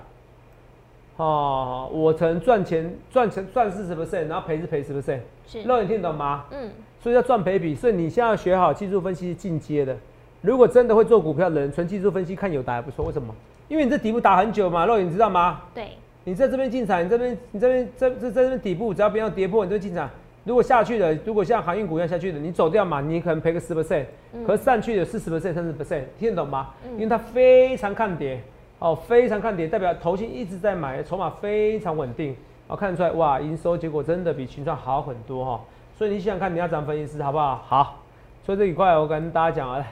[1.16, 6.44] 哦，我曾赚钱赚钱赚四十 percent，然后赔是赔十 percent，是，那你听懂吗？
[6.50, 6.70] 嗯，
[7.06, 9.96] 所以要赚赔比，所以你现在要学好技术分析进阶的。
[10.40, 13.04] 如果真的会做股票的人，纯技术分析看有打还不错。
[13.04, 13.32] 为什么？
[13.68, 15.60] 因为你这底部打很久嘛，肉你知道吗？
[15.72, 15.90] 对，
[16.24, 20.10] 你在这边进场，你这边你这边在在在这边底部，只要不要跌破，你就进场。
[20.42, 24.06] 如果下去的，如果像航运股一样下去的，你走掉嘛，你可能赔个十 percent，
[24.44, 26.70] 可上去的四十 percent、三十 percent，听得懂吗？
[26.94, 28.42] 因为它非常看跌。
[28.80, 32.34] 哦，非常看跌，代表头型一直在买，筹码非常稳定。
[32.66, 35.60] 哦，看得出来，哇，营收结果真的比群创好很多哈。
[35.96, 37.64] 所以你想想看，你要怎么分析师好不好？
[37.66, 37.96] 好，
[38.44, 39.84] 所以这一块我跟大家讲啊，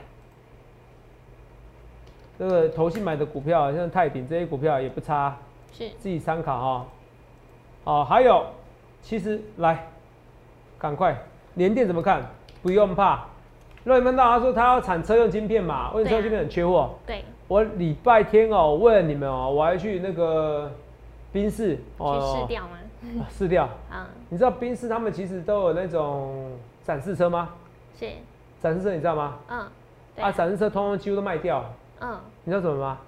[2.39, 5.35] 这个投信买的股票，像泰鼎这些股票也不差，
[5.73, 6.87] 是自己参考哈。
[7.85, 8.45] 哦，还有，
[9.01, 9.87] 其实来，
[10.79, 11.17] 赶快，
[11.55, 12.23] 联电怎么看？
[12.63, 13.25] 不用怕。
[13.83, 16.91] 若你们大家说他要产车用晶片嘛，为什么车用晶片很缺货？
[17.07, 17.25] 对。
[17.49, 20.71] 我礼拜天哦，问了你们哦，我还去那个
[21.33, 22.79] 宾士哦，去试掉吗？
[23.31, 24.09] 试掉啊！
[24.29, 27.51] 你知道宾士他们其实都有那种展示车吗？
[27.99, 28.07] 是
[28.61, 29.37] 展示车，你知道吗？
[29.49, 29.59] 嗯，
[30.25, 31.65] 啊，展示车通通几乎都卖掉。
[32.01, 32.99] 嗯，你知道什么吗？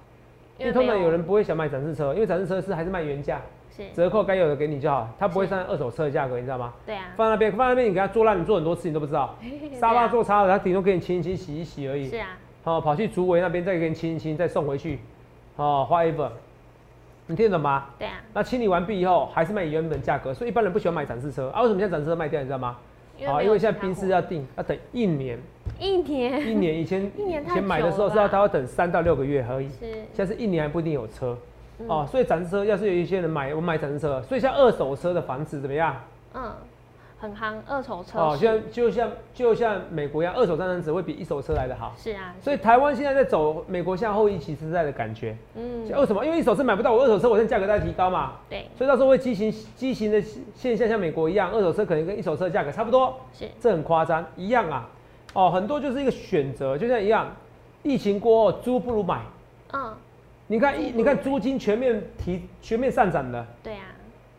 [0.57, 6.73] 因为通常有人不会想买展示车，因为展示车是还是卖原价，是折扣该有的给你就好，他不会算二手车的价格，你知道吗？
[6.85, 9.35] 对啊，放那边，放那边，你给他做烂，你做很多次你都不知道，
[9.79, 12.09] 沙发做差了，他顶多给你清一清、洗一洗而已。
[12.09, 12.29] 是啊。
[12.63, 14.99] 哦，跑去竹围那边再给你清一清，再送回去。
[15.57, 16.29] 哦，whatever，
[17.27, 17.85] 你听得懂吗？
[17.99, 18.15] 对啊。
[18.33, 21.61] 那清理完毕以后，还是卖原本价格，所以一般人不喜欢买展示车啊。
[21.61, 22.39] 为什么现在展示车卖掉？
[22.39, 22.77] 你知道吗？
[23.27, 25.39] 啊，因为现在冰室要定，要等一年。
[25.79, 26.47] 一年。
[26.47, 29.67] 一年以前， 一年以前买的时候是要他要等三到六个月而已。
[29.69, 29.91] 是。
[30.13, 31.37] 现在是一年还不一定有车。
[31.87, 35.95] 哦，所以展示车要是有一些人买，我买展示车，所以像二手车的房子怎么样？
[36.33, 36.51] 嗯。
[37.19, 41.95] 很夯，二手车哦，像就像就像美国一样，二手战争只会比一手车来的好。
[41.97, 45.35] 是啊，所以台湾现在在走美国向后一起时代的感觉。
[45.55, 46.23] 嗯，为什么？
[46.23, 48.33] 因为一手车买不到，我二手车我现在价格在提高嘛。
[48.47, 50.21] 对，所以到时候会畸形畸形的
[50.55, 53.19] 现象，像美国一样，二手车可能跟一手车价格差不多。
[53.33, 54.87] 是，这很夸张，一样啊。
[55.33, 57.35] 哦，很多就是一个选择，就像一样，
[57.81, 59.21] 疫情过后租不如买。
[59.73, 59.91] 嗯，
[60.45, 63.43] 你看一你看租金全面提全面上涨的。
[63.63, 63.85] 对啊。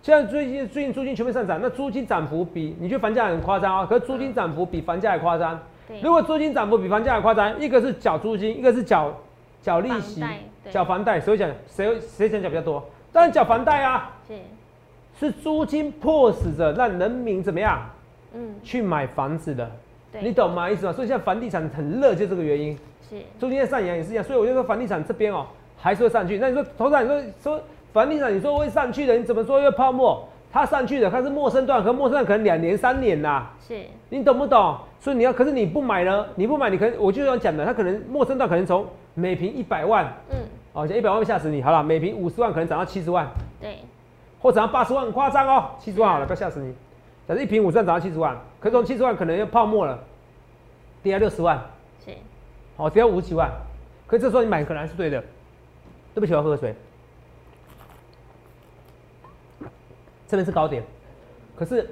[0.08, 3.84] 现在最近最近租金全面上涨，那租金涨幅比你觉得房价很夸张啊？
[3.84, 5.60] 可是租金涨幅比房价还夸张。
[6.02, 9.14] 如果租金涨幅比房价还夸张，一个是缴租金，一个是缴
[9.60, 10.24] 缴利息、
[10.70, 11.50] 缴房贷，谁会讲？
[11.66, 12.82] 谁谁想缴比较多？
[13.12, 14.10] 当然缴房贷啊。
[14.26, 14.34] 是。
[15.20, 17.78] 是租金迫使着让人民怎么样
[18.32, 19.70] 嗯，去买房子的，
[20.10, 20.70] 对，你懂吗？
[20.70, 20.92] 意思吗？
[20.94, 22.74] 所以现在房地产很热，就这个原因。
[23.10, 25.44] 是，中间上扬也是一样，所以我就说房地产这边哦、
[25.76, 26.38] 还是会上去。
[26.38, 27.60] 那你说头长，你说说
[27.92, 30.26] 房地产，你说会上去的，你怎么说又泡沫？
[30.50, 34.78] 它上去的，它是陌生段，可陌生段可能两年三年呐、是，你懂不懂？
[34.98, 36.26] 所以你要，可是你不买呢？
[36.36, 40.38] 你不买，你可能我就要讲的，它可能陌生段可能从每平一百万，嗯，
[40.72, 41.60] 哦，一百万会吓死你。
[41.60, 43.26] 好了，每平五十万可能涨到七十万，
[43.60, 43.76] 对，
[44.40, 46.72] 或涨到八十万，很夸张哦，七十万好了，不要吓死你。
[47.28, 49.98] 假设一平五十万涨到七十万，可是从七十万可能要泡沫了，
[51.02, 51.60] 跌到六十万，
[52.02, 52.12] 是，
[52.78, 53.50] 哦，跌到五十几万，
[54.06, 55.22] 可是这时候你买可能还是对的。
[56.14, 56.74] 对不起，我要喝个水。
[60.28, 60.84] 这边是高点，
[61.56, 61.88] 可是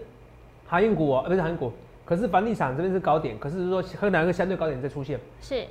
[0.67, 1.73] 航运股哦，呃不是航运股，
[2.05, 5.65] 可是房地产这边是高点，可是说和哪个相对高点再出现，是，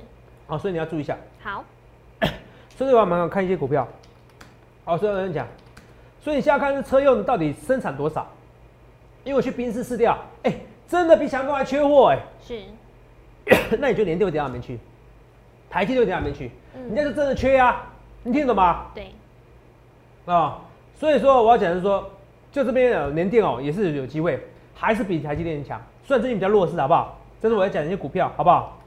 [0.48, 1.16] 哦，所以你要注意一下。
[1.40, 1.64] 好，
[2.76, 3.86] 所以我们看一些股票，
[4.84, 5.46] 哦，所以有人讲，
[6.20, 8.26] 所以你现在看这车用的到底生产多少？
[9.22, 10.52] 因为我去宾士试掉，哎、
[10.88, 12.60] 真的比想象中还缺货哎、是，
[13.78, 14.78] 那你就连跌会跌到哪边去？
[15.70, 16.50] 台积电会跌到哪边去？
[16.74, 17.82] 嗯人家是真的缺呀、
[18.22, 18.86] 你听得懂吗？
[18.94, 19.12] 对，
[20.26, 20.60] 啊、
[20.98, 22.10] 所以说我要讲的是说，
[22.56, 24.40] 就这边呃联电哦也是有机会，
[24.72, 27.18] 还是比台积电强，虽然最近比较弱势，好不好？
[27.38, 28.78] 这是我要讲的一些股票，好不好？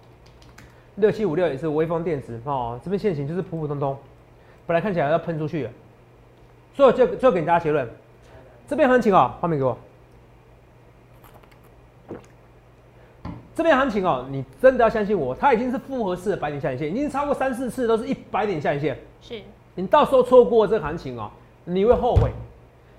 [0.96, 3.96] 六七五六也是微风电子哦，这边现行就是普普通通，
[4.66, 5.72] 本来看起来要喷出去了，
[6.74, 7.88] 所以我就就给大家结论，
[8.68, 9.78] 这边行情哦，画面给我。
[13.54, 18.98] 这边行情哦，你真的要相信我，它已经是复合式的百点下影线，已经超过三四次都是一百点下影线。
[19.22, 19.40] 是，
[19.76, 21.30] 你到时候错过这个行情哦，
[21.66, 22.32] 你会后悔。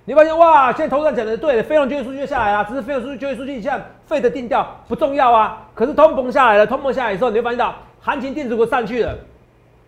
[0.06, 5.68] 你发现哇，现在投资人讲的对的，非农就业数据就下来了，只是非农数据就业数据现在费的定调不重要啊。
[5.74, 9.16] 可是通膨下来了，通膨下来的时候，你会发现到行情电子股上去了，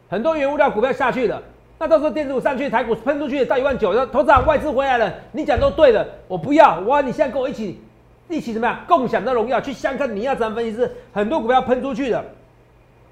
[0.08, 1.42] 很多原物料股票下去了。
[1.78, 7.80] 那到时候电子股上去，台股喷出去到一万九，那投资外资回来了，你讲都对的，我不要，我要你现在跟我一起
[8.28, 12.24] 一起怎么样共享的荣耀，去相看你要怎么分析师，很多股票喷出去的，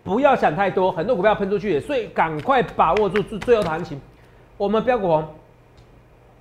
[0.04, 4.00] 不要想太多，很多股票喷出去的，所以赶快把握住最最后的行情。
[4.56, 5.26] 我们标股红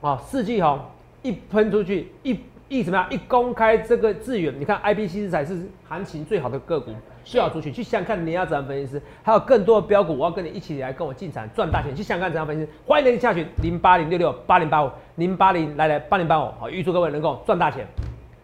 [0.01, 0.79] 啊，四季红
[1.21, 3.05] 一喷出去，一一怎么样？
[3.09, 6.91] 一公开这个资源，你看 IPC 才是行情最好的个股，
[7.25, 12.67] 需要出去去想看你要怎样分析师，还有更多的标股，我要跟你一起来跟我进场赚大钱，去想看怎样分析。
[12.85, 17.85] 欢迎你下去零八零六六八零八五零八零来来八零八五，好，预祝各位能够赚大钱。